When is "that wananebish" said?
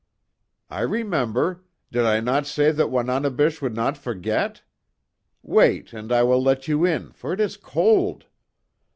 2.71-3.61